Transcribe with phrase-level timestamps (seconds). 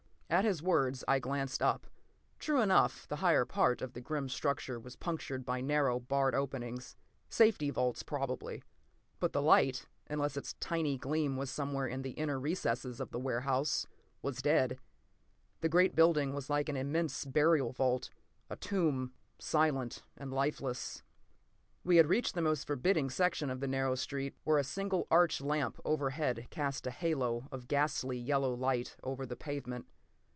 [0.31, 1.87] p> At his words, I glanced up.
[2.39, 6.95] True enough, the higher part of the grim structure was punctured by narrow, barred openings.
[7.27, 8.63] Safety vaults, probably.
[9.19, 13.19] But the light, unless its tiny gleam was somewhere in the inner recesses of the
[13.19, 13.85] warehouse,
[14.21, 14.79] was dead.
[15.59, 18.09] The great building was like an immense burial vault,
[18.49, 21.03] a tomb—silent and lifeless.
[21.83, 25.41] We had reached the most forbidding section of the narrow street, where a single arch
[25.41, 29.87] lamp overhead cast a halo of ghastly yellow light over the pavement.